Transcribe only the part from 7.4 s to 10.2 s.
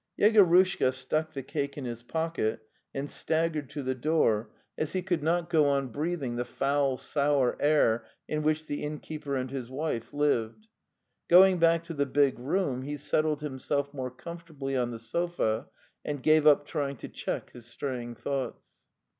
air in which the innkeeper and his wife